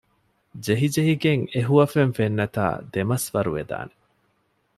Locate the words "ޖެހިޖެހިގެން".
0.65-1.43